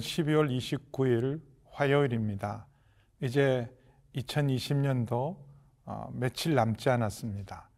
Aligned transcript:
오늘은 0.00 0.02
12월 0.02 0.56
29일 0.56 1.40
화요일입니다. 1.72 2.66
이제 3.20 3.70
2020년도 4.16 5.36
어, 5.84 6.10
며칠 6.14 6.54
남지 6.54 6.88
않았습니다. 6.88 7.68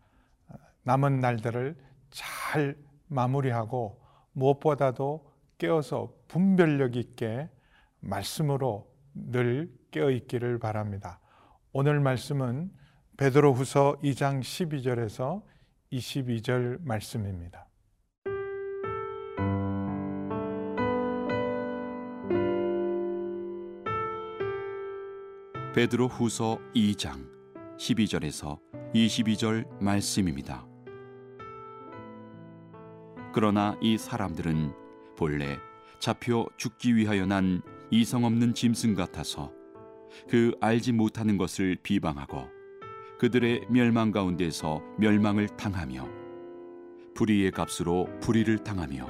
남은 0.85 1.19
날들을 1.19 1.77
잘 2.11 2.77
마무리하고 3.09 4.01
무엇보다도 4.33 5.33
깨어서 5.59 6.13
분별력 6.29 6.97
있게 6.97 7.51
말씀으로 8.01 8.89
늘 9.15 9.73
깨어 9.91 10.11
있기를 10.11 10.59
바랍니다. 10.59 11.19
오늘 11.73 12.01
말씀은 12.01 12.71
베드로후서 13.17 13.97
2장 14.03 14.41
12절에서 14.41 15.43
22절 15.93 16.83
말씀입니다. 16.85 17.67
베드로 25.75 26.07
후서 26.07 26.59
2장 26.75 27.27
12절에서 27.79 28.59
22절 28.95 29.67
말씀입니다. 29.81 30.67
그러나 33.33 33.79
이 33.81 33.97
사람들은 33.97 34.75
본래 35.17 35.59
잡혀 35.99 36.47
죽기 36.59 36.95
위하여 36.95 37.25
난 37.25 37.63
이성 37.91 38.25
없는 38.25 38.53
짐승 38.53 38.95
같아서 38.95 39.51
그 40.29 40.55
알지 40.61 40.93
못하는 40.93 41.39
것을 41.39 41.79
비방하고 41.83 42.51
그들의 43.19 43.69
멸망 43.71 44.13
가운데서 44.13 44.83
멸망을 44.99 45.49
당하며 45.57 46.07
불의의 47.15 47.51
값으로 47.51 48.09
불의를 48.21 48.59
당하며 48.59 49.09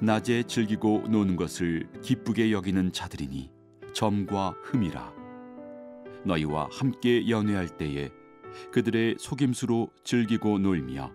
낮에 0.00 0.44
즐기고 0.44 1.08
노는 1.10 1.36
것을 1.36 1.86
기쁘게 2.00 2.50
여기는 2.50 2.92
자들이니 2.92 3.52
점과 3.92 4.54
흠이라 4.62 5.21
너희와 6.24 6.68
함께 6.70 7.28
연회할 7.28 7.68
때에 7.76 8.10
그들의 8.70 9.16
속임수로 9.18 9.90
즐기고 10.04 10.58
놀며 10.58 11.12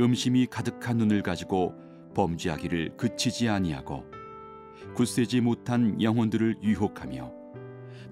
음심이 0.00 0.46
가득한 0.46 0.96
눈을 0.98 1.22
가지고 1.22 1.74
범죄하기를 2.14 2.96
그치지 2.96 3.48
아니하고 3.48 4.04
굳세지 4.94 5.40
못한 5.40 6.00
영혼들을 6.00 6.58
유혹하며 6.62 7.32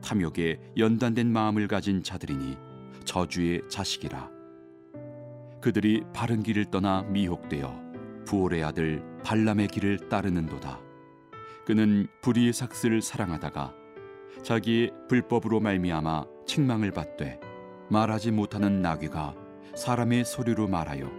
탐욕에 0.02 0.60
연단된 0.76 1.32
마음을 1.32 1.68
가진 1.68 2.02
자들이니 2.02 2.56
저주의 3.04 3.62
자식이라. 3.68 4.30
그들이 5.60 6.02
바른 6.12 6.42
길을 6.42 6.66
떠나 6.66 7.02
미혹되어 7.02 7.86
부올의 8.26 8.62
아들 8.62 9.02
발람의 9.24 9.68
길을 9.68 10.08
따르는도다. 10.08 10.80
그는 11.64 12.06
불의의 12.20 12.52
삭스를 12.52 13.02
사랑하다가 13.02 13.74
자기의 14.42 14.92
불법으로 15.08 15.60
말미암아 15.60 16.24
책망을 16.46 16.90
받되 16.92 17.40
말하지 17.90 18.30
못하는 18.30 18.82
나귀가 18.82 19.34
사람의 19.74 20.24
소리로 20.24 20.68
말하여 20.68 21.10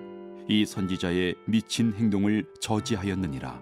이 0.48 0.66
선지자의 0.66 1.36
미친 1.46 1.94
행동을 1.94 2.46
저지하였느니라. 2.62 3.62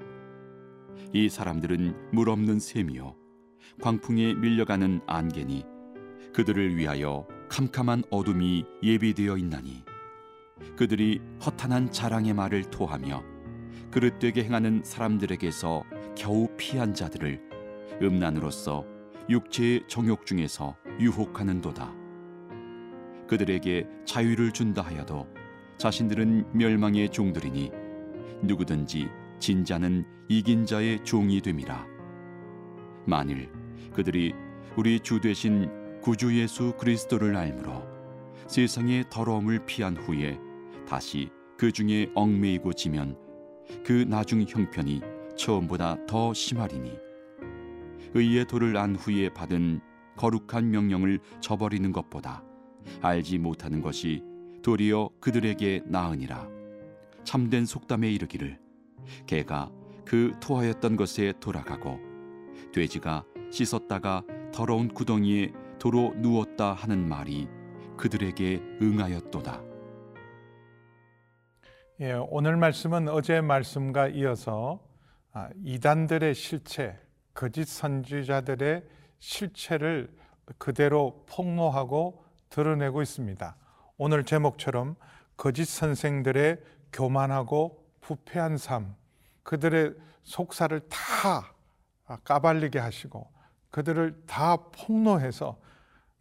이 1.14 1.30
사람들은 1.30 2.12
물 2.12 2.30
없는 2.30 2.60
샘이요. 2.60 3.16
광풍에 3.82 4.36
밀려가는 4.36 5.02
안개니 5.08 5.66
그들을 6.34 6.76
위하여 6.76 7.28
캄캄한 7.50 8.04
어둠이 8.10 8.66
예비되어 8.84 9.38
있나니 9.38 9.84
그들이 10.78 11.22
허탄한 11.46 11.92
자랑의 11.92 12.34
말을 12.34 12.70
토하며 12.70 13.24
그릇되게 13.92 14.44
행하는 14.44 14.82
사람들에게서 14.84 15.84
겨우 16.16 16.48
피한 16.58 16.94
자들을 16.94 17.42
음란으로서 18.02 18.86
육체의 19.30 19.84
정욕 19.88 20.26
중에서 20.26 20.76
유혹하는도다. 21.00 21.94
그들에게 23.28 23.88
자유를 24.06 24.52
준다 24.52 24.82
하여도 24.82 25.28
자신들은 25.78 26.54
멸망의 26.54 27.10
종들이니 27.10 27.72
누구든지 28.44 29.08
진자는 29.40 30.06
이긴 30.30 30.66
자의 30.66 31.04
종이 31.04 31.42
됨이라. 31.42 31.86
만일 33.06 33.50
그들이 33.94 34.34
우리 34.76 35.00
주 35.00 35.20
되신 35.20 36.02
구주 36.02 36.40
예수 36.40 36.74
그리스도를 36.78 37.36
알므로 37.36 37.84
세상의 38.48 39.06
더러움을 39.10 39.66
피한 39.66 39.98
후에 39.98 40.40
다시 40.88 41.30
그 41.58 41.72
중에 41.72 42.12
얽매이고 42.14 42.74
지면 42.74 43.18
그 43.84 44.06
나중 44.08 44.46
형편이 44.48 45.02
처음보다 45.36 46.06
더 46.06 46.34
심하리니 46.34 46.94
의의 48.16 48.46
도를 48.46 48.78
안 48.78 48.96
후에 48.96 49.30
받은 49.30 49.82
거룩한 50.16 50.72
명령을 50.72 51.20
저버리는 51.42 51.92
것보다 51.92 52.44
알지 53.02 53.38
못하는 53.38 53.82
것이 53.82 54.24
도리어 54.64 55.10
그들에게 55.20 55.84
나으니라 55.86 56.48
참된 57.26 57.66
속담에 57.66 58.10
이르기를 58.10 58.58
개가 59.28 59.70
그 60.06 60.32
토하였던 60.42 60.96
것에 60.96 61.34
돌아가고 61.42 62.00
돼지가 62.74 63.26
씻었다가 63.52 64.24
더러운 64.54 64.88
구덩이에 64.88 65.52
도로 65.78 66.14
누웠다 66.16 66.74
하는 66.74 67.08
말이 67.10 67.48
그들에게 67.98 68.62
응하였도다. 68.82 69.62
예, 72.02 72.14
오늘 72.30 72.58
말씀은 72.58 73.08
어제 73.10 73.42
말씀과 73.42 74.10
이어서 74.10 74.80
아, 75.32 75.50
이단들의 75.64 76.34
실체, 76.36 76.98
거짓 77.36 77.68
선지자들의 77.68 78.84
실체를 79.20 80.10
그대로 80.58 81.26
폭로하고 81.28 82.24
드러내고 82.50 83.02
있습니다. 83.02 83.56
오늘 83.98 84.24
제목처럼 84.24 84.96
거짓 85.36 85.66
선생들의 85.66 86.62
교만하고 86.94 87.86
부패한 88.00 88.58
삶, 88.58 88.96
그들의 89.44 89.96
속사를 90.24 90.80
다 90.88 91.54
까발리게 92.24 92.80
하시고 92.80 93.30
그들을 93.70 94.24
다 94.26 94.58
폭로해서 94.72 95.60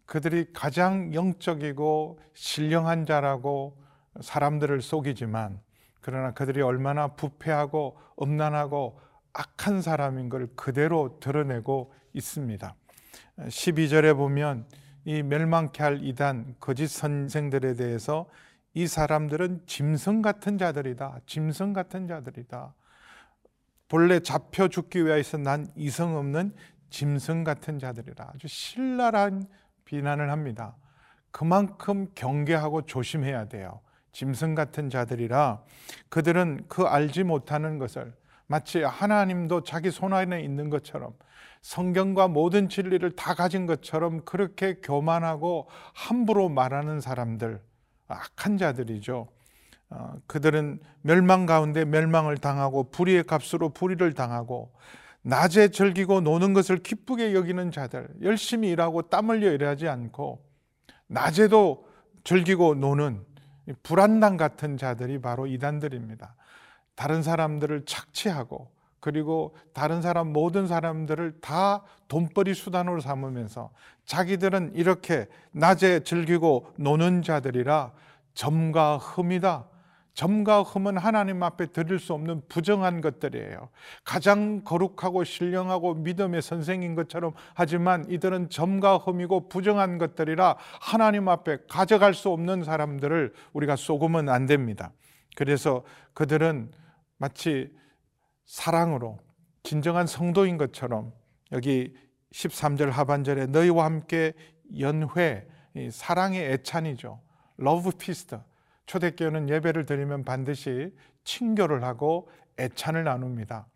그들이 0.07 0.53
가장 0.53 1.15
영적이고 1.15 2.19
신령한 2.35 3.07
자라고 3.07 3.81
사람들을 4.21 4.83
속이지만 4.83 5.61
그러나 6.01 6.33
그들이 6.33 6.61
얼마나 6.61 7.09
부패하고 7.09 7.97
음란하고 8.21 8.99
악한 9.35 9.83
사람인 9.83 10.29
걸 10.29 10.49
그대로 10.57 11.19
드러내고 11.21 11.93
있습니다. 12.15 12.75
12절에 13.39 14.17
보면 14.17 14.67
이 15.05 15.23
멸망케 15.23 15.83
할 15.83 16.03
이단 16.03 16.57
거짓 16.61 16.87
선생들에 16.87 17.75
대해서 17.75 18.27
이 18.73 18.87
사람들은 18.87 19.63
짐승 19.67 20.23
같은 20.23 20.57
자들이다. 20.57 21.21
짐승 21.27 21.73
같은 21.73 22.07
자들이다. 22.07 22.75
본래 23.89 24.21
잡혀 24.21 24.69
죽기 24.69 25.05
위해서 25.05 25.37
난 25.37 25.69
이성 25.77 26.17
없는 26.17 26.55
짐승 26.91 27.45
같은 27.45 27.79
자들이라 27.79 28.31
아주 28.35 28.49
신랄한 28.49 29.47
비난을 29.85 30.31
합니다. 30.31 30.77
그만큼 31.31 32.07
경계하고 32.15 32.83
조심해야 32.83 33.47
돼요. 33.49 33.81
짐승 34.13 34.55
같은 34.55 34.91
자들이라 34.91 35.63
그들은 36.09 36.65
그 36.69 36.85
알지 36.85 37.25
못하는 37.25 37.79
것을 37.79 38.15
마치 38.47 38.83
하나님도 38.83 39.63
자기 39.63 39.91
손 39.91 40.13
안에 40.13 40.41
있는 40.41 40.71
것처럼 40.71 41.13
성경과 41.63 42.29
모든 42.29 42.69
진리를 42.69 43.11
다 43.13 43.35
가진 43.35 43.67
것처럼 43.67 44.25
그렇게 44.25 44.75
교만하고 44.83 45.69
함부로 45.95 46.49
말하는 46.51 47.01
사람들, 47.01 47.61
악한 48.07 48.59
자들이죠. 48.59 49.29
어, 49.91 50.13
그들은 50.27 50.81
멸망 51.01 51.47
가운데 51.47 51.85
멸망을 51.85 52.37
당하고 52.37 52.91
불의의 52.91 53.25
값으로 53.25 53.71
불의를 53.71 54.13
당하고 54.13 54.73
낮에 55.23 55.69
즐기고 55.69 56.21
노는 56.21 56.53
것을 56.53 56.83
기쁘게 56.83 57.35
여기는 57.35 57.71
자들, 57.71 58.09
열심히 58.21 58.69
일하고 58.69 59.03
땀 59.03 59.31
흘려 59.31 59.51
일하지 59.53 59.89
않고 59.89 60.45
낮에도 61.07 61.87
즐기고 62.25 62.75
노는 62.75 63.25
불안당 63.83 64.37
같은 64.37 64.77
자들이 64.77 65.21
바로 65.23 65.47
이단들입니다. 65.47 66.35
다른 66.95 67.23
사람들을 67.23 67.85
착취하고 67.87 68.69
그리고 69.01 69.55
다른 69.75 70.01
사람 70.01 70.33
모든 70.33 70.67
사람들을 70.67 71.41
다 71.41 71.83
돈벌이 72.09 72.55
수단으로 72.55 73.01
삼으면서 73.01 73.71
자기들은 74.07 74.73
이렇게 74.75 75.27
낮에 75.53 76.01
즐기고 76.01 76.73
노는 76.77 77.23
자들이라 77.23 77.93
점과 78.33 78.97
흠이다. 78.97 79.67
점과 80.15 80.63
흠은 80.63 80.97
하나님 80.97 81.43
앞에 81.43 81.67
드릴 81.67 81.99
수 81.99 82.15
없는 82.15 82.43
부정한 82.49 83.01
것들이에요. 83.01 83.69
가장 84.05 84.63
거룩하고 84.63 85.25
신령하고 85.25 85.95
믿음의 85.95 86.41
선생인 86.41 86.95
것처럼 86.95 87.33
하지만 87.53 88.09
이들은 88.09 88.49
점과 88.49 88.97
흠이고 88.97 89.49
부정한 89.49 89.99
것들이라 89.99 90.57
하나님 90.81 91.29
앞에 91.29 91.59
가져갈 91.69 92.15
수 92.15 92.31
없는 92.31 92.63
사람들을 92.63 93.35
우리가 93.53 93.75
쏘으면 93.77 94.29
안 94.29 94.47
됩니다. 94.47 94.93
그래서 95.37 95.83
그들은 96.15 96.71
마치 97.19 97.73
사랑으로 98.45 99.19
진정한 99.63 100.07
성도인 100.07 100.57
것처럼 100.57 101.13
여기 101.53 101.95
13절 102.33 102.91
하반절에 102.91 103.47
너희와 103.47 103.85
함께 103.85 104.33
연회 104.79 105.47
사랑의 105.91 106.53
애찬이죠. 106.53 107.21
Love 107.57 107.91
feast. 107.93 108.41
초대교회는 108.87 109.49
예배를 109.49 109.87
드리면 109.87 110.25
반드시 110.25 110.95
친교를 111.25 111.85
하고 111.85 112.29
애찬을 112.59 113.05
나눕니다. 113.05 113.67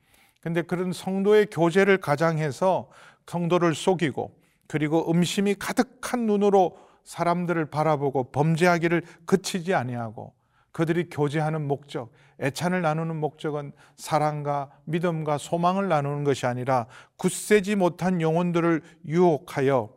근데 0.40 0.62
그런 0.62 0.92
성도의 0.92 1.46
교제를 1.46 1.98
가장해서 1.98 2.90
성도를 3.26 3.74
속이고 3.74 4.38
그리고 4.66 5.10
음심이 5.10 5.54
가득한 5.54 6.26
눈으로 6.26 6.78
사람들을 7.04 7.66
바라보고 7.66 8.30
범죄하기를 8.32 9.02
그치지 9.24 9.74
아니하고 9.74 10.34
그들이 10.78 11.10
교제하는 11.10 11.66
목적, 11.66 12.12
애찬을 12.40 12.82
나누는 12.82 13.16
목적은 13.16 13.72
사랑과 13.96 14.70
믿음과 14.84 15.36
소망을 15.36 15.88
나누는 15.88 16.22
것이 16.22 16.46
아니라 16.46 16.86
굳세지 17.16 17.74
못한 17.74 18.20
영혼들을 18.20 18.82
유혹하여 19.04 19.92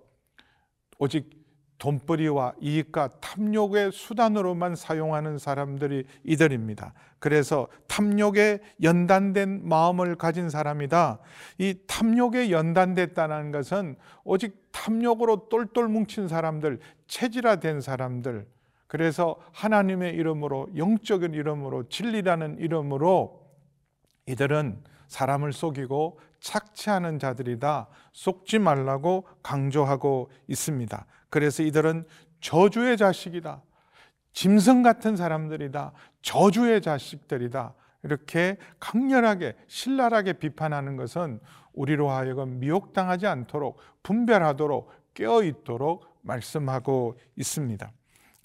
오직 0.97 1.29
돈벌이와 1.77 2.55
이익과 2.59 3.09
탐욕의 3.21 3.91
수단으로만 3.91 4.75
사용하는 4.75 5.37
사람들이 5.37 6.03
이들입니다. 6.23 6.95
그래서 7.19 7.67
탐욕에 7.87 8.57
연단된 8.81 9.67
마음을 9.67 10.15
가진 10.15 10.49
사람이다. 10.49 11.19
이 11.59 11.75
탐욕에 11.85 12.49
연단됐다는 12.49 13.51
것은 13.51 13.97
오직 14.23 14.71
탐욕으로 14.71 15.47
똘똘 15.47 15.87
뭉친 15.87 16.27
사람들, 16.27 16.79
체질화된 17.05 17.81
사람들, 17.81 18.47
그래서 18.91 19.37
하나님의 19.53 20.15
이름으로 20.15 20.67
영적인 20.75 21.33
이름으로 21.33 21.87
진리라는 21.87 22.57
이름으로 22.59 23.41
이들은 24.25 24.83
사람을 25.07 25.53
속이고 25.53 26.19
착취하는 26.41 27.17
자들이다. 27.17 27.87
속지 28.11 28.59
말라고 28.59 29.25
강조하고 29.43 30.29
있습니다. 30.47 31.05
그래서 31.29 31.63
이들은 31.63 32.05
저주의 32.41 32.97
자식이다. 32.97 33.61
짐승 34.33 34.83
같은 34.83 35.15
사람들이다. 35.15 35.93
저주의 36.21 36.81
자식들이다. 36.81 37.73
이렇게 38.03 38.57
강렬하게 38.81 39.55
신랄하게 39.67 40.33
비판하는 40.33 40.97
것은 40.97 41.39
우리로 41.71 42.09
하여금 42.09 42.59
미혹당하지 42.59 43.25
않도록 43.25 43.77
분별하도록 44.03 44.91
깨어 45.13 45.43
있도록 45.43 46.03
말씀하고 46.23 47.17
있습니다. 47.37 47.89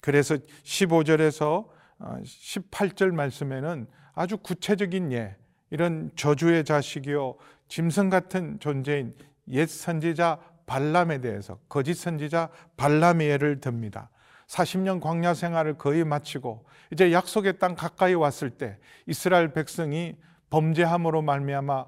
그래서 0.07 0.35
15절에서 0.63 1.67
18절 1.99 3.09
어, 3.09 3.13
말씀에는 3.13 3.87
아주 4.13 4.37
구체적인 4.37 5.11
예, 5.11 5.35
이런 5.69 6.11
저주의 6.15 6.63
자식이요 6.63 7.35
짐승 7.67 8.09
같은 8.09 8.57
존재인 8.61 9.13
옛 9.49 9.67
선지자 9.67 10.39
발람에 10.65 11.19
대해서 11.19 11.59
거짓 11.67 11.95
선지자 11.95 12.47
발람의 12.77 13.27
예를 13.27 13.59
듭니다. 13.59 14.09
40년 14.47 15.01
광야 15.01 15.33
생활을 15.33 15.73
거의 15.77 16.05
마치고 16.05 16.63
이제 16.93 17.11
약속의 17.11 17.59
땅 17.59 17.75
가까이 17.75 18.13
왔을 18.13 18.49
때 18.49 18.77
이스라엘 19.07 19.51
백성이 19.51 20.15
범죄함으로 20.49 21.21
말미암아 21.21 21.85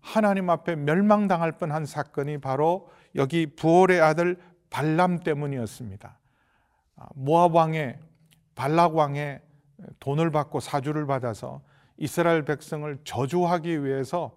하나님 0.00 0.48
앞에 0.48 0.74
멸망당할 0.74 1.58
뻔한 1.58 1.84
사건이 1.84 2.38
바로 2.38 2.88
여기 3.14 3.44
부올의 3.44 4.00
아들 4.00 4.38
발람 4.70 5.18
때문이었습니다. 5.18 6.18
아, 6.98 7.06
모압 7.14 7.54
왕의 7.54 7.98
발락 8.54 8.96
왕의 8.96 9.40
돈을 10.00 10.30
받고 10.30 10.60
사주를 10.60 11.06
받아서 11.06 11.62
이스라엘 11.96 12.44
백성을 12.44 12.98
저주하기 13.04 13.84
위해서 13.84 14.32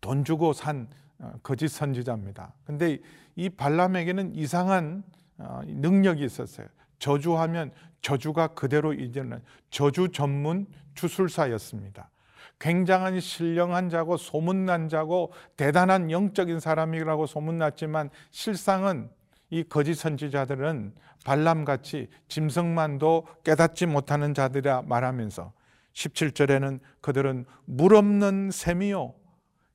돈 0.00 0.24
주고 0.24 0.52
산 0.52 0.88
어, 1.18 1.32
거짓 1.42 1.68
선지자입니다. 1.68 2.54
근데 2.64 2.98
이 3.36 3.48
발람에게는 3.48 4.34
이상한 4.34 5.04
어, 5.38 5.60
능력이 5.64 6.24
있었어요. 6.24 6.66
저주하면 6.98 7.72
저주가 8.02 8.48
그대로 8.48 8.92
이제는 8.92 9.42
저주 9.70 10.10
전문 10.10 10.66
주술사였습니다. 10.94 12.10
굉장한 12.58 13.20
신령한 13.20 13.88
자고 13.88 14.16
소문난 14.16 14.88
자고 14.88 15.32
대단한 15.56 16.10
영적인 16.10 16.60
사람이라고 16.60 17.26
소문났지만 17.26 18.10
실상은 18.30 19.10
이 19.50 19.64
거짓 19.64 19.94
선지자들은 19.94 20.94
발람같이 21.24 22.08
짐승만도 22.28 23.26
깨닫지 23.44 23.86
못하는 23.86 24.32
자들이라 24.32 24.82
말하면서 24.82 25.52
17절에는 25.92 26.80
그들은 27.00 27.44
물 27.66 27.94
없는 27.94 28.50
샘이요 28.52 29.14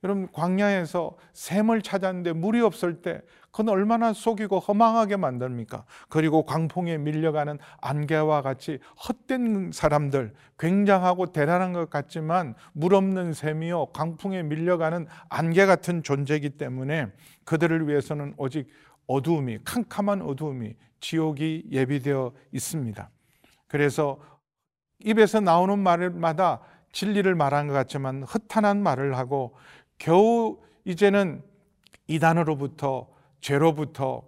여러분 0.05 0.31
광야에서 0.31 1.17
샘을 1.33 1.81
찾았는데 1.81 2.33
물이 2.33 2.61
없을 2.61 3.01
때 3.01 3.21
그건 3.49 3.69
얼마나 3.69 4.13
속이고 4.13 4.59
허망하게 4.59 5.15
만듭니까? 5.15 5.85
그리고 6.09 6.43
광풍에 6.43 6.97
밀려가는 6.97 7.57
안개와 7.81 8.41
같이 8.41 8.79
헛된 9.07 9.71
사람들, 9.73 10.33
굉장하고 10.59 11.27
대단한 11.27 11.73
것 11.73 11.89
같지만 11.89 12.53
물 12.73 12.93
없는 12.93 13.33
샘이요 13.33 13.87
광풍에 13.93 14.43
밀려가는 14.43 15.07
안개 15.29 15.65
같은 15.65 16.03
존재이기 16.03 16.51
때문에 16.51 17.07
그들을 17.45 17.87
위해서는 17.87 18.35
오직 18.37 18.67
어두움이 19.07 19.59
캄캄한 19.63 20.21
어두움이 20.21 20.75
지옥이 20.99 21.65
예비되어 21.71 22.33
있습니다. 22.51 23.09
그래서 23.67 24.19
입에서 24.99 25.39
나오는 25.39 25.77
말마다 25.79 26.61
진리를 26.91 27.33
말한 27.35 27.67
것 27.67 27.73
같지만 27.73 28.23
허탄한 28.23 28.81
말을 28.81 29.17
하고 29.17 29.55
겨우 29.97 30.57
이제는 30.85 31.43
이단으로부터 32.07 33.09
죄로부터 33.41 34.23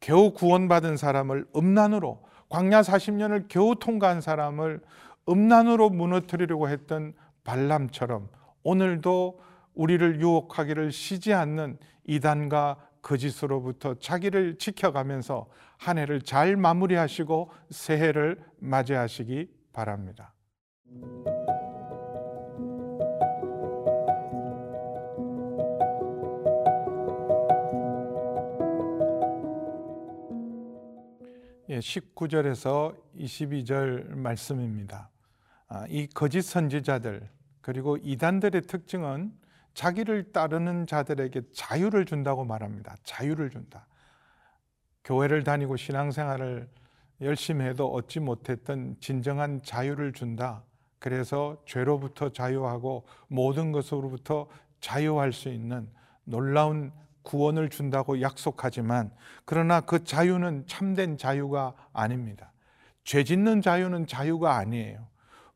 겨우 0.00 0.32
구원받은 0.32 0.96
사람을 0.96 1.46
음란으로 1.56 2.22
광야 2.48 2.82
40년을 2.82 3.46
겨우 3.48 3.76
통과한 3.76 4.20
사람을 4.20 4.80
음란으로 5.28 5.90
무너뜨리려고 5.90 6.68
했던 6.68 7.14
발람처럼 7.44 8.28
오늘도 8.62 9.40
우리를 9.74 10.20
유혹하기를 10.20 10.92
쉬지 10.92 11.32
않는 11.32 11.78
이단과 12.04 12.76
거짓으로부터 13.02 13.94
자기를 13.94 14.58
지켜가면서 14.58 15.48
한 15.78 15.98
해를 15.98 16.20
잘 16.20 16.56
마무리하시고 16.56 17.50
새해를 17.70 18.44
맞이하시기 18.58 19.48
바랍니다. 19.72 20.34
예, 31.70 31.78
19절에서 31.78 32.96
22절 33.16 34.08
말씀입니다. 34.16 35.08
아, 35.68 35.86
이 35.88 36.08
거짓 36.08 36.42
선지자들 36.42 37.30
그리고 37.60 37.96
이단들의 37.96 38.62
특징은 38.62 39.32
자기를 39.74 40.32
따르는 40.32 40.86
자들에게 40.86 41.42
자유를 41.52 42.04
준다고 42.04 42.44
말합니다. 42.44 42.96
자유를 43.04 43.50
준다. 43.50 43.86
교회를 45.04 45.44
다니고 45.44 45.76
신앙생활을 45.76 46.68
열심히 47.20 47.64
해도 47.66 47.92
얻지 47.92 48.20
못했던 48.20 48.96
진정한 49.00 49.60
자유를 49.62 50.12
준다. 50.12 50.64
그래서 50.98 51.62
죄로부터 51.66 52.30
자유하고 52.30 53.06
모든 53.28 53.72
것으로부터 53.72 54.48
자유할 54.80 55.32
수 55.32 55.48
있는 55.48 55.88
놀라운 56.24 56.92
구원을 57.22 57.68
준다고 57.68 58.20
약속하지만 58.20 59.10
그러나 59.44 59.80
그 59.80 60.04
자유는 60.04 60.66
참된 60.66 61.16
자유가 61.18 61.74
아닙니다. 61.92 62.52
죄 63.04 63.24
짓는 63.24 63.62
자유는 63.62 64.06
자유가 64.06 64.56
아니에요. 64.56 65.06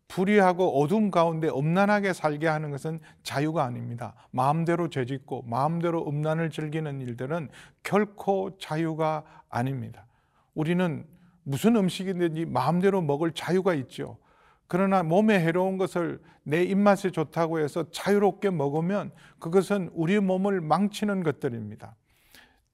불의하고 0.09 0.81
어둠 0.81 1.11
가운데 1.11 1.49
음란하게 1.49 2.13
살게 2.13 2.47
하는 2.47 2.71
것은 2.71 3.01
자유가 3.23 3.65
아닙니다. 3.65 4.15
마음대로 4.31 4.89
죄 4.89 5.05
짓고 5.05 5.43
마음대로 5.47 6.07
음란을 6.07 6.51
즐기는 6.51 7.01
일들은 7.01 7.49
결코 7.83 8.57
자유가 8.59 9.25
아닙니다. 9.49 10.07
우리는 10.55 11.05
무슨 11.43 11.77
음식이든지 11.77 12.47
마음대로 12.47 13.03
먹을 13.03 13.33
자유가 13.33 13.75
있죠. 13.75 14.19
그러나 14.67 15.03
몸에 15.03 15.41
해로운 15.41 15.79
것을 15.79 16.21
내 16.43 16.63
입맛에 16.63 17.11
좋다고 17.11 17.59
해서 17.59 17.91
자유롭게 17.91 18.51
먹으면 18.51 19.11
그것은 19.39 19.91
우리 19.95 20.19
몸을 20.21 20.61
망치는 20.61 21.23
것들입니다. 21.23 21.97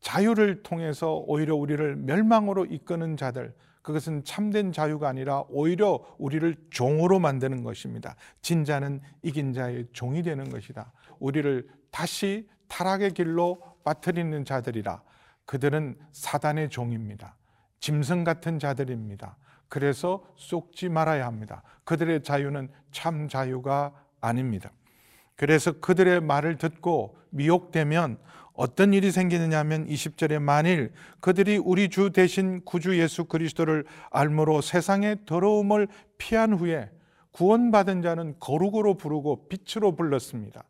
자유를 0.01 0.63
통해서 0.63 1.17
오히려 1.27 1.55
우리를 1.57 1.97
멸망으로 1.97 2.65
이끄는 2.67 3.17
자들, 3.17 3.55
그것은 3.83 4.25
참된 4.25 4.73
자유가 4.73 5.09
아니라 5.09 5.45
오히려 5.49 6.05
우리를 6.19 6.55
종으로 6.71 7.19
만드는 7.19 7.63
것입니다. 7.65 8.15
진 8.43 8.65
자는 8.65 9.01
이긴 9.23 9.53
자의 9.53 9.87
종이 9.93 10.23
되는 10.23 10.51
것이다. 10.51 10.93
우리를 11.19 11.69
다시 11.91 12.49
타락의 12.69 13.13
길로 13.13 13.63
빠뜨리는 13.85 14.45
자들이라. 14.45 15.03
그들은 15.47 15.99
사단의 16.13 16.69
종입니다. 16.69 17.37
짐승 17.81 18.25
같은 18.25 18.59
자들입니다. 18.59 19.37
그래서 19.69 20.25
쏙지 20.37 20.89
말아야 20.89 21.27
합니다. 21.27 21.63
그들의 21.85 22.23
자유는 22.23 22.69
참 22.93 23.29
자유가 23.29 23.93
아닙니다. 24.21 24.73
그래서 25.37 25.73
그들의 25.73 26.21
말을 26.21 26.59
듣고 26.59 27.17
미혹되면 27.31 28.19
어떤 28.61 28.93
일이 28.93 29.11
생기느냐 29.11 29.59
하면 29.61 29.87
20절에 29.87 30.39
만일 30.39 30.93
그들이 31.21 31.57
우리 31.57 31.89
주 31.89 32.11
대신 32.11 32.63
구주 32.63 33.01
예수 33.01 33.25
그리스도를 33.25 33.87
알므로 34.11 34.61
세상의 34.61 35.21
더러움을 35.25 35.89
피한 36.19 36.53
후에 36.53 36.91
구원받은 37.31 38.03
자는 38.03 38.35
거룩으로 38.39 38.99
부르고 38.99 39.49
빛으로 39.49 39.97
불렀습니다. 39.97 40.63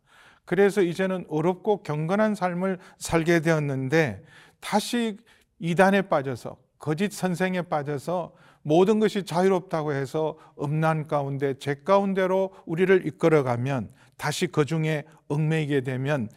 그래서 0.45 0.81
이제는 0.81 1.25
어렵고 1.27 1.83
경건한 1.83 2.33
삶을 2.33 2.79
살게 2.97 3.41
되었는데 3.41 4.23
다시 4.61 5.17
이단에 5.59 6.03
빠져서 6.03 6.55
거짓 6.79 7.11
선생에 7.11 7.63
빠져서 7.63 8.31
모든 8.61 9.01
것이 9.01 9.25
자유롭다고 9.25 9.91
해서 9.91 10.37
음란 10.61 11.07
가운데 11.07 11.55
죄 11.59 11.75
가운데로 11.83 12.53
우리를 12.65 13.05
이끌어가면 13.05 13.89
다시 14.15 14.47
그 14.47 14.63
중에 14.63 15.03
얽매이게 15.27 15.81
되면 15.81 16.29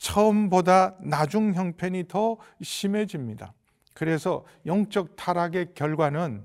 처음보다 0.00 0.96
나중 1.00 1.54
형편이 1.54 2.08
더 2.08 2.38
심해집니다. 2.62 3.52
그래서 3.94 4.44
영적 4.66 5.14
타락의 5.16 5.74
결과는 5.74 6.44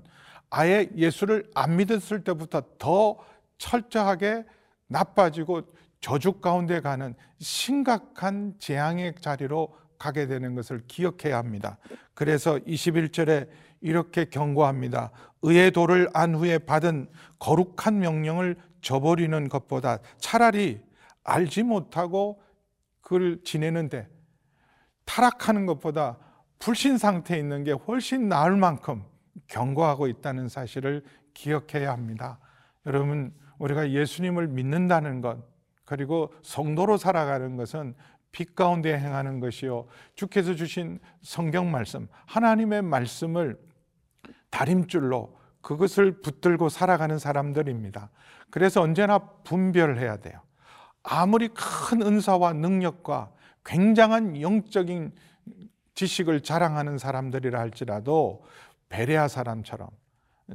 아예 0.50 0.88
예수를 0.94 1.50
안 1.54 1.76
믿었을 1.76 2.22
때부터 2.22 2.62
더 2.78 3.16
철저하게 3.58 4.44
나빠지고 4.86 5.62
저주 6.00 6.34
가운데 6.34 6.80
가는 6.80 7.14
심각한 7.40 8.54
재앙의 8.58 9.14
자리로 9.20 9.74
가게 9.98 10.26
되는 10.26 10.54
것을 10.54 10.82
기억해야 10.86 11.38
합니다. 11.38 11.78
그래서 12.12 12.58
21절에 12.58 13.48
이렇게 13.80 14.26
경고합니다. 14.26 15.10
의의 15.40 15.70
도를 15.70 16.10
안 16.12 16.34
후에 16.34 16.58
받은 16.58 17.08
거룩한 17.38 18.00
명령을 18.00 18.56
저버리는 18.82 19.48
것보다 19.48 19.98
차라리 20.18 20.80
알지 21.24 21.62
못하고 21.62 22.40
그걸 23.06 23.38
지내는데 23.44 24.08
타락하는 25.04 25.64
것보다 25.64 26.18
불신 26.58 26.98
상태에 26.98 27.38
있는 27.38 27.62
게 27.62 27.70
훨씬 27.70 28.28
나을 28.28 28.56
만큼 28.56 29.04
경고하고 29.46 30.08
있다는 30.08 30.48
사실을 30.48 31.04
기억해야 31.32 31.92
합니다. 31.92 32.40
여러분, 32.84 33.32
우리가 33.58 33.92
예수님을 33.92 34.48
믿는다는 34.48 35.20
것, 35.20 35.38
그리고 35.84 36.34
성도로 36.42 36.96
살아가는 36.96 37.56
것은 37.56 37.94
빛 38.32 38.56
가운데 38.56 38.98
행하는 38.98 39.38
것이요. 39.38 39.86
주께서 40.16 40.56
주신 40.56 40.98
성경 41.22 41.70
말씀, 41.70 42.08
하나님의 42.26 42.82
말씀을 42.82 43.56
다림줄로 44.50 45.38
그것을 45.60 46.22
붙들고 46.22 46.70
살아가는 46.70 47.20
사람들입니다. 47.20 48.10
그래서 48.50 48.82
언제나 48.82 49.18
분별해야 49.44 50.16
돼요. 50.16 50.45
아무리 51.08 51.48
큰 51.48 52.02
은사와 52.02 52.52
능력과 52.54 53.30
굉장한 53.64 54.40
영적인 54.40 55.12
지식을 55.94 56.42
자랑하는 56.42 56.98
사람들이라 56.98 57.58
할지라도 57.58 58.44
베레아 58.88 59.28
사람처럼 59.28 59.88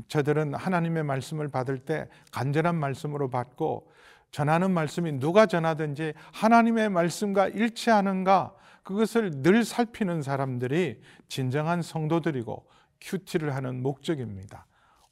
저들은 0.07 0.53
하나님의 0.53 1.03
말씀을 1.03 1.47
받을 1.47 1.79
때 1.79 2.07
간절한 2.31 2.75
말씀으로 2.75 3.29
받고 3.29 3.89
전하는 4.31 4.71
말씀이 4.71 5.13
누가 5.19 5.45
전하든지 5.45 6.13
하나님의 6.33 6.89
말씀과 6.89 7.49
일치하는가 7.49 8.53
그것을 8.83 9.41
늘 9.41 9.63
살피는 9.63 10.21
사람들이 10.21 11.01
진정한 11.27 11.81
성도들이고 11.81 12.65
큐티를 13.01 13.55
하는 13.55 13.81
목적입니다. 13.81 14.65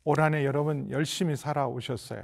올 0.04 0.22
한해 0.22 0.46
여러분 0.46 0.90
열심히 0.92 1.36
살아오셨어요. 1.36 2.22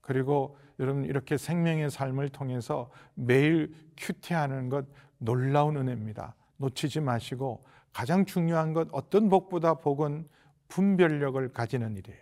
그리고 0.00 0.56
여러분 0.78 1.04
이렇게 1.04 1.36
생명의 1.36 1.90
삶을 1.90 2.30
통해서 2.30 2.90
매일 3.14 3.74
큐티하는 3.96 4.68
것 4.68 4.86
놀라운 5.18 5.76
은혜입니다. 5.76 6.34
놓치지 6.56 7.00
마시고 7.00 7.64
가장 7.92 8.24
중요한 8.24 8.72
것 8.72 8.88
어떤 8.92 9.28
복보다 9.28 9.74
복은 9.74 10.28
분별력을 10.68 11.52
가지는 11.52 11.96
일이에요. 11.96 12.20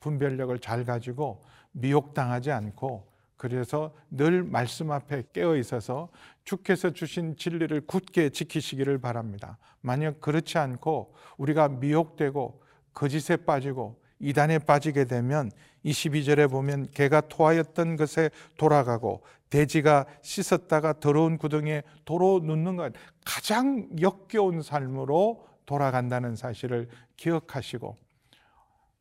분별력을 0.00 0.58
잘 0.58 0.84
가지고 0.84 1.42
미혹당하지 1.72 2.50
않고 2.50 3.12
그래서 3.36 3.94
늘 4.10 4.42
말씀 4.44 4.90
앞에 4.92 5.24
깨어 5.32 5.56
있어서 5.56 6.08
주께서 6.44 6.90
주신 6.90 7.36
진리를 7.36 7.80
굳게 7.86 8.30
지키시기를 8.30 8.98
바랍니다. 8.98 9.58
만약 9.80 10.20
그렇지 10.20 10.58
않고 10.58 11.14
우리가 11.38 11.68
미혹되고 11.68 12.62
거짓에 12.94 13.36
빠지고 13.36 14.00
이단에 14.22 14.60
빠지게 14.60 15.04
되면 15.04 15.50
22절에 15.84 16.48
보면 16.48 16.86
개가 16.92 17.22
토하였던 17.22 17.96
것에 17.96 18.30
돌아가고 18.56 19.22
돼지가 19.50 20.06
씻었다가 20.22 21.00
더러운 21.00 21.36
구덩이에 21.36 21.82
도로 22.04 22.40
눕는 22.42 22.76
것 22.76 22.92
가장 23.24 23.88
역겨운 24.00 24.62
삶으로 24.62 25.46
돌아간다는 25.66 26.36
사실을 26.36 26.88
기억하시고 27.16 27.98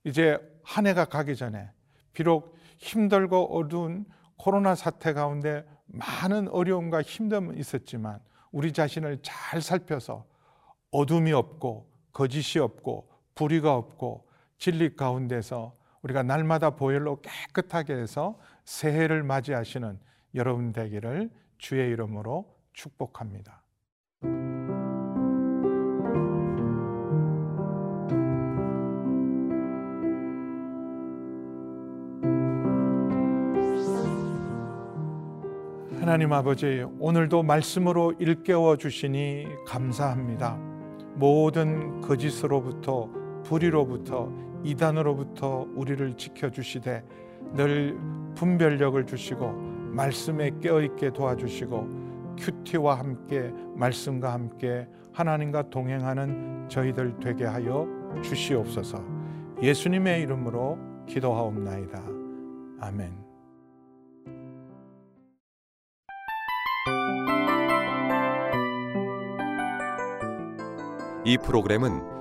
이제 0.03 0.37
한 0.63 0.87
해가 0.87 1.05
가기 1.05 1.35
전에 1.35 1.69
비록 2.13 2.57
힘들고 2.79 3.57
어두운 3.57 4.05
코로나 4.37 4.73
사태 4.73 5.13
가운데 5.13 5.63
많은 5.85 6.47
어려움과 6.47 7.03
힘듦은 7.03 7.59
있었지만 7.59 8.19
우리 8.51 8.73
자신을 8.73 9.19
잘 9.21 9.61
살펴서 9.61 10.25
어둠이 10.89 11.31
없고 11.31 11.87
거짓이 12.11 12.59
없고 12.59 13.07
불의가 13.35 13.75
없고 13.75 14.30
진리 14.61 14.95
가운데서 14.95 15.75
우리가 16.03 16.21
날마다 16.21 16.69
보혈로 16.75 17.21
깨끗하게 17.21 17.95
해서 17.95 18.37
새해를 18.63 19.23
맞이하시는 19.23 19.97
여러분 20.35 20.71
되기를 20.71 21.31
주의 21.57 21.89
이름으로 21.89 22.45
축복합니다. 22.71 23.63
하나님 35.99 36.33
아버지, 36.33 36.85
오늘도 36.99 37.41
말씀으로 37.41 38.13
일깨워 38.19 38.77
주시니 38.77 39.47
감사합니다. 39.65 40.55
모든 41.15 41.99
거짓으로부터, 42.01 43.09
불의로부터, 43.43 44.50
이단으로부터 44.63 45.67
우리를 45.75 46.15
지켜주시되 46.15 47.03
늘 47.53 47.97
분별력을 48.35 49.05
주시고 49.05 49.51
말씀에 49.91 50.51
깨어있게 50.61 51.11
도와주시고 51.11 52.35
큐티와 52.37 52.99
함께 52.99 53.51
말씀과 53.75 54.33
함께 54.33 54.87
하나님과 55.13 55.69
동행하는 55.69 56.69
저희들 56.69 57.19
되게 57.19 57.45
하여 57.45 57.87
주시옵소서 58.23 59.03
예수님의 59.61 60.21
이름으로 60.23 60.77
기도하옵나이다. 61.07 62.01
아멘. 62.79 63.11
이 71.23 71.37
프로그램은 71.37 72.20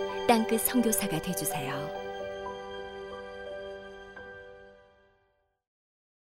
땅끝 0.31 0.61
성교사가 0.61 1.21
되주세요 1.21 2.00